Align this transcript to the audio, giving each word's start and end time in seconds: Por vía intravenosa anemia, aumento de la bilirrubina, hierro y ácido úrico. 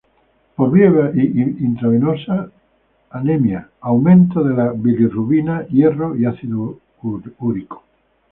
Por 0.55 0.71
vía 0.73 0.89
intravenosa 1.67 2.49
anemia, 3.11 3.69
aumento 3.81 4.41
de 4.43 4.55
la 4.55 4.71
bilirrubina, 4.71 5.67
hierro 5.67 6.15
y 6.15 6.25
ácido 6.25 6.79
úrico. 7.39 7.83